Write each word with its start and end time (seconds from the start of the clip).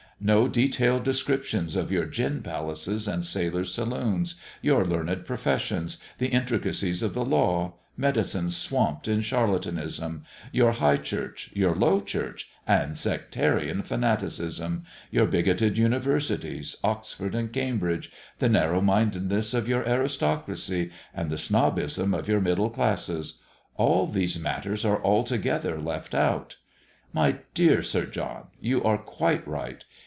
No 0.23 0.47
detailed 0.47 1.01
descriptions 1.03 1.75
of 1.75 1.91
your 1.91 2.05
gin 2.05 2.43
palaces 2.43 3.07
and 3.07 3.25
sailors' 3.25 3.73
saloons 3.73 4.35
your 4.61 4.85
learned 4.85 5.25
professions 5.25 5.97
the 6.19 6.27
intricacies 6.27 7.01
of 7.01 7.15
the 7.15 7.25
law 7.25 7.73
medicine 7.97 8.51
swamped 8.51 9.07
in 9.07 9.21
charlatanism 9.21 10.21
your 10.51 10.73
High 10.73 10.97
Church 10.97 11.49
your 11.55 11.73
Low 11.73 12.01
Church, 12.01 12.47
and 12.67 12.95
sectarian 12.95 13.81
fanaticism 13.81 14.83
your 15.09 15.25
bigotted 15.25 15.75
Universities, 15.79 16.75
Oxford 16.83 17.33
and 17.33 17.51
Cambridge 17.51 18.11
the 18.37 18.47
narrow 18.47 18.79
mindedness 18.79 19.55
of 19.55 19.67
your 19.67 19.81
aristocracy, 19.89 20.91
and 21.15 21.31
the 21.31 21.37
snobbism 21.39 22.13
of 22.13 22.27
your 22.27 22.41
middle 22.41 22.69
classes: 22.69 23.41
all 23.73 24.05
these 24.05 24.37
matters 24.39 24.85
are 24.85 25.03
altogether 25.03 25.81
left 25.81 26.13
out. 26.13 26.57
My 27.11 27.39
dear 27.55 27.81
Sir 27.81 28.05
John, 28.05 28.49
you 28.59 28.83
are 28.83 28.99
quite 28.99 29.47
right. 29.47 29.83